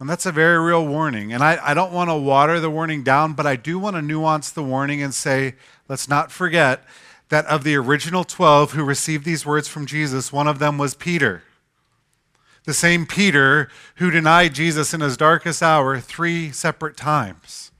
[0.00, 1.32] And that's a very real warning.
[1.32, 4.02] And I, I don't want to water the warning down, but I do want to
[4.02, 5.54] nuance the warning and say,
[5.88, 6.84] let's not forget
[7.30, 10.94] that of the original 12 who received these words from Jesus, one of them was
[10.94, 11.42] Peter.
[12.64, 17.70] The same Peter who denied Jesus in his darkest hour three separate times.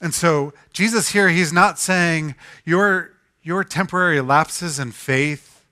[0.00, 3.12] And so, Jesus here, he's not saying your,
[3.42, 5.64] your temporary lapses in faith,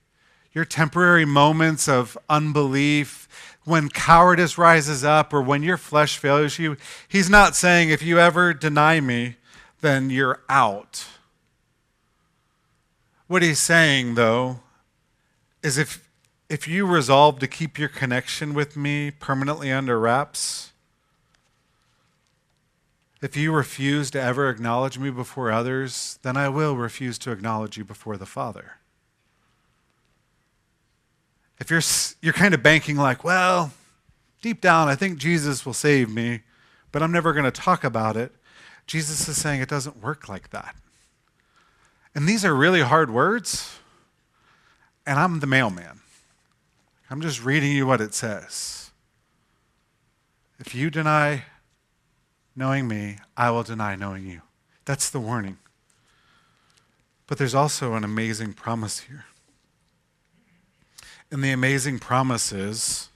[0.52, 3.28] your temporary moments of unbelief,
[3.66, 6.76] when cowardice rises up or when your flesh fails you,
[7.08, 9.34] he's not saying, if you ever deny me,
[9.80, 11.04] then you're out.
[13.26, 14.60] What he's saying, though,
[15.64, 16.08] is if,
[16.48, 20.72] if you resolve to keep your connection with me permanently under wraps,
[23.20, 27.76] if you refuse to ever acknowledge me before others, then I will refuse to acknowledge
[27.76, 28.74] you before the Father
[31.58, 31.82] if you're,
[32.22, 33.72] you're kind of banking like, well,
[34.42, 36.42] deep down, I think Jesus will save me,
[36.92, 38.32] but I'm never going to talk about it,
[38.86, 40.76] Jesus is saying it doesn't work like that.
[42.14, 43.78] And these are really hard words,
[45.04, 46.00] and I'm the mailman.
[47.10, 48.90] I'm just reading you what it says.
[50.58, 51.44] If you deny
[52.54, 54.40] knowing me, I will deny knowing you.
[54.84, 55.58] That's the warning.
[57.26, 59.26] But there's also an amazing promise here.
[61.30, 63.08] And the amazing promise is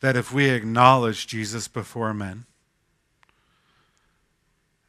[0.00, 2.44] that if we acknowledge Jesus before men,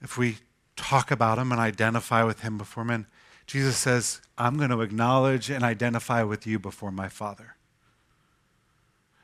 [0.01, 0.38] if we
[0.76, 3.05] talk about him and identify with him before men,
[3.47, 7.55] Jesus says, I'm going to acknowledge and identify with you before my Father.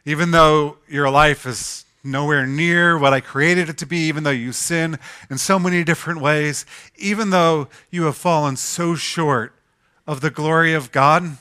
[0.05, 4.29] Even though your life is nowhere near what I created it to be, even though
[4.29, 4.97] you sin
[5.29, 6.65] in so many different ways,
[6.97, 9.53] even though you have fallen so short
[10.07, 11.37] of the glory of God,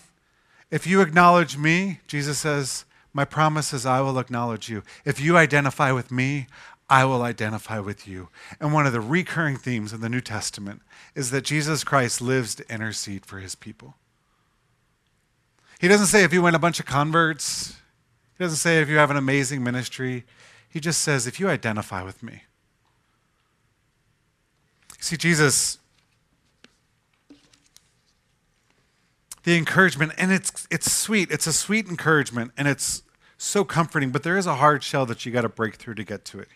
[0.70, 4.82] if you acknowledge me, Jesus says, my promise is I will acknowledge you.
[5.04, 6.46] If you identify with me,
[6.90, 8.28] I will identify with you.
[8.60, 10.82] And one of the recurring themes in the New Testament
[11.14, 13.94] is that Jesus Christ lives to intercede for his people.
[15.80, 17.76] He doesn't say if you win a bunch of converts,
[18.36, 20.24] he doesn't say if you have an amazing ministry.
[20.68, 22.42] He just says if you identify with me.
[25.00, 25.78] See, Jesus
[29.48, 31.30] the encouragement, and it's, it's sweet.
[31.30, 33.02] It's a sweet encouragement, and it's
[33.38, 36.04] so comforting, but there is a hard shell that you got to break through to
[36.04, 36.48] get to it.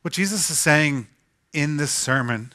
[0.00, 1.06] What Jesus is saying
[1.52, 2.52] in this sermon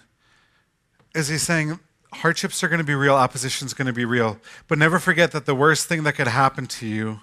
[1.16, 1.80] is he's saying
[2.16, 5.32] hardships are going to be real, opposition is going to be real, but never forget
[5.32, 7.22] that the worst thing that could happen to you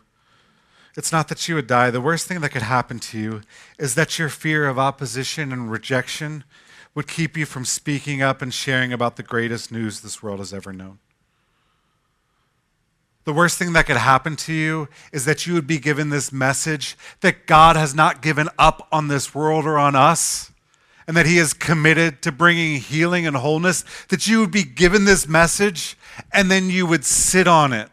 [0.97, 1.91] it's not that you would die.
[1.91, 3.41] The worst thing that could happen to you
[3.79, 6.45] is that your fear of opposition and rejection
[6.95, 10.53] would keep you from speaking up and sharing about the greatest news this world has
[10.53, 10.99] ever known.
[13.25, 16.31] The worst thing that could happen to you is that you would be given this
[16.31, 20.53] message that God has not given up on this world or on us,
[21.07, 23.85] and that He is committed to bringing healing and wholeness.
[24.09, 25.97] That you would be given this message,
[26.33, 27.89] and then you would sit on it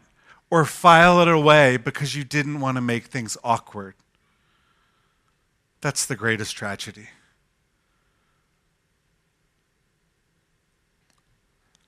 [0.50, 3.94] or file it away because you didn't want to make things awkward.
[5.80, 7.08] That's the greatest tragedy.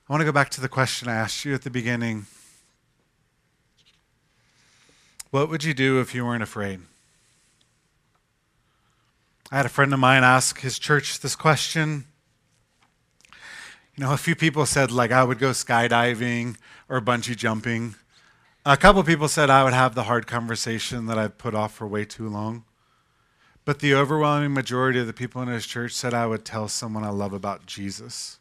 [0.07, 2.27] I want to go back to the question I asked you at the beginning.
[5.31, 6.81] What would you do if you weren't afraid?
[9.51, 12.05] I had a friend of mine ask his church this question.
[13.95, 17.95] You know, a few people said, like, I would go skydiving or bungee jumping.
[18.63, 21.87] A couple people said I would have the hard conversation that I've put off for
[21.87, 22.63] way too long.
[23.63, 27.03] But the overwhelming majority of the people in his church said I would tell someone
[27.03, 28.37] I love about Jesus.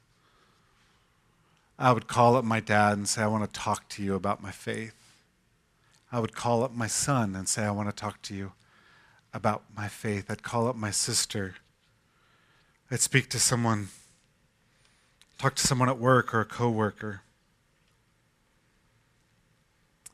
[1.78, 4.42] I would call up my dad and say, I want to talk to you about
[4.42, 4.94] my faith.
[6.12, 8.52] I would call up my son and say, I want to talk to you
[9.32, 10.30] about my faith.
[10.30, 11.56] I'd call up my sister.
[12.90, 13.88] I'd speak to someone,
[15.38, 17.22] talk to someone at work or a coworker.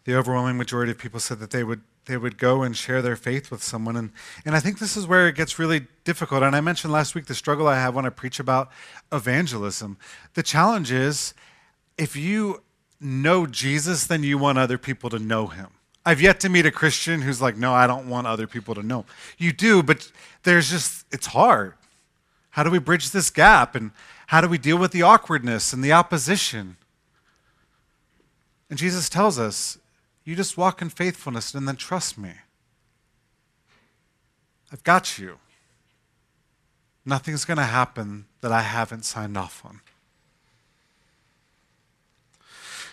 [0.05, 3.15] The overwhelming majority of people said that they would they would go and share their
[3.15, 3.95] faith with someone.
[3.95, 4.11] And,
[4.45, 6.43] and I think this is where it gets really difficult.
[6.43, 8.71] And I mentioned last week the struggle I have when I preach about
[9.13, 9.99] evangelism.
[10.35, 11.35] The challenge is
[12.01, 12.63] if you
[12.99, 15.69] know Jesus, then you want other people to know him.
[16.05, 18.83] I've yet to meet a Christian who's like, no, I don't want other people to
[18.83, 19.05] know.
[19.37, 20.11] You do, but
[20.45, 21.75] there's just, it's hard.
[22.51, 23.75] How do we bridge this gap?
[23.75, 23.91] And
[24.29, 26.77] how do we deal with the awkwardness and the opposition?
[28.71, 29.77] And Jesus tells us,
[30.25, 32.33] you just walk in faithfulness and then trust me.
[34.73, 35.39] I've got you.
[37.05, 39.81] Nothing's going to happen that I haven't signed off on.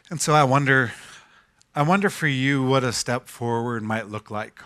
[0.10, 0.94] And so I wonder
[1.76, 4.62] I wonder for you what a step forward might look like.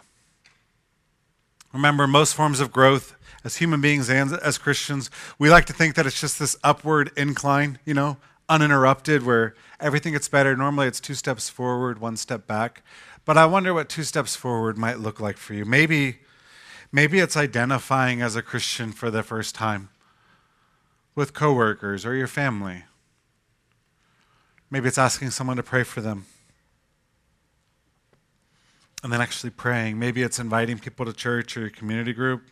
[1.74, 5.96] Remember, most forms of growth as human beings and as Christians, we like to think
[5.96, 8.18] that it's just this upward incline, you know,
[8.48, 10.56] uninterrupted, where everything gets better.
[10.56, 12.84] Normally it's two steps forward, one step back.
[13.26, 15.66] But I wonder what two steps forward might look like for you.
[15.66, 16.20] Maybe,
[16.92, 19.90] maybe it's identifying as a Christian for the first time
[21.16, 22.84] with coworkers or your family.
[24.72, 26.26] Maybe it's asking someone to pray for them
[29.04, 30.00] and then actually praying.
[30.00, 32.44] Maybe it's inviting people to church or your community group.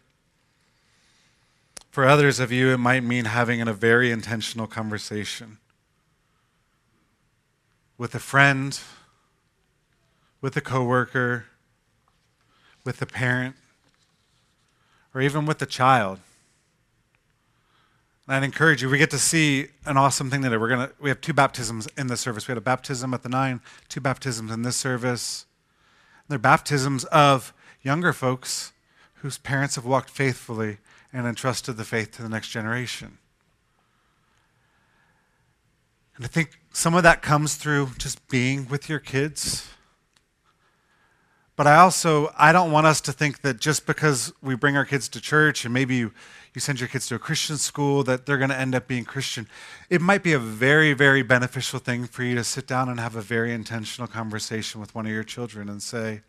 [1.90, 5.60] For others of you, it might mean having a very intentional conversation
[7.98, 8.80] with a friend,
[10.42, 11.46] with a coworker,
[12.84, 13.56] with a parent,
[15.14, 16.20] or even with a child.
[18.30, 20.56] And I'd encourage you, we get to see an awesome thing today.
[20.56, 22.48] We're gonna we have two baptisms in the service.
[22.48, 25.48] We had a baptism at the nine, two baptisms in this service.
[26.28, 28.72] They're baptisms of younger folks
[29.16, 30.78] whose parents have walked faithfully
[31.12, 33.18] and entrusted the faith to the next generation.
[36.16, 39.70] And I think some of that comes through just being with your kids.
[41.56, 44.86] But I also I don't want us to think that just because we bring our
[44.86, 46.14] kids to church and maybe you,
[46.60, 49.06] you send your kids to a Christian school that they're going to end up being
[49.06, 49.48] Christian.
[49.90, 53.16] It might be a very, very beneficial thing for you to sit down and have
[53.16, 56.20] a very intentional conversation with one of your children and say,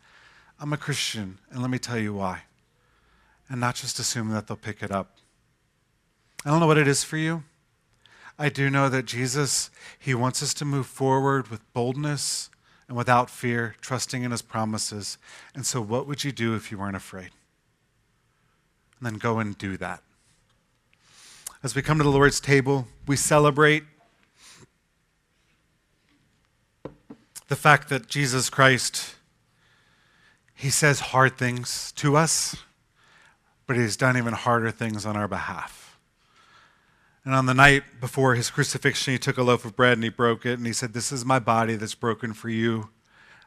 [0.57, 2.43] I'm a Christian, and let me tell you why.
[3.49, 5.17] And not just assume that they'll pick it up.
[6.45, 7.43] I don't know what it is for you.
[8.39, 9.69] I do know that Jesus,
[9.99, 12.49] He wants us to move forward with boldness
[12.87, 15.17] and without fear, trusting in His promises.
[15.53, 17.31] And so, what would you do if you weren't afraid?
[18.97, 20.01] And then go and do that.
[21.63, 23.83] As we come to the Lord's table, we celebrate
[27.49, 29.13] the fact that Jesus Christ,
[30.55, 32.55] he says hard things to us,
[33.67, 35.99] but he's done even harder things on our behalf.
[37.23, 40.09] And on the night before his crucifixion, he took a loaf of bread and he
[40.09, 42.89] broke it and he said, This is my body that's broken for you.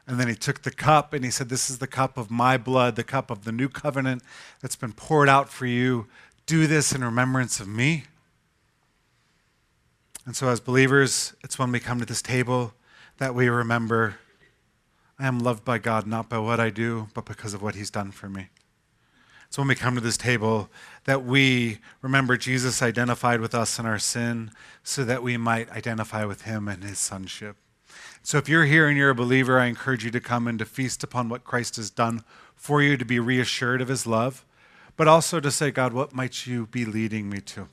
[0.07, 2.57] And then he took the cup and he said, This is the cup of my
[2.57, 4.23] blood, the cup of the new covenant
[4.61, 6.07] that's been poured out for you.
[6.45, 8.03] Do this in remembrance of me.
[10.27, 12.73] And so, as believers, it's when we come to this table
[13.17, 14.17] that we remember
[15.17, 17.89] I am loved by God not by what I do, but because of what He's
[17.89, 18.49] done for me.
[19.47, 20.69] It's when we come to this table
[21.05, 24.51] that we remember Jesus identified with us in our sin
[24.83, 27.55] so that we might identify with Him and His sonship.
[28.21, 30.65] So, if you're here and you're a believer, I encourage you to come and to
[30.65, 32.23] feast upon what Christ has done
[32.55, 34.45] for you, to be reassured of His love
[34.97, 37.67] but also to say, God, what might you be leading me to?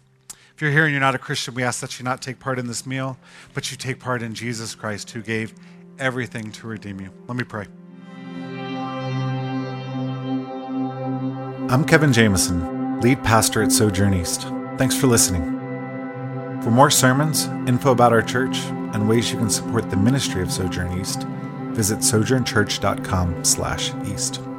[0.54, 2.58] If you're here and you're not a Christian, we ask that you not take part
[2.58, 3.16] in this meal,
[3.54, 5.54] but you take part in Jesus Christ who gave
[5.98, 7.10] everything to redeem you.
[7.26, 7.66] Let me pray.
[11.70, 14.42] I'm Kevin Jamison, lead pastor at Sojourn East.
[14.76, 15.42] Thanks for listening.
[16.62, 18.58] For more sermons, info about our church,
[18.92, 21.22] and ways you can support the ministry of Sojourn East,
[21.72, 24.51] visit sojournchurch.com/east.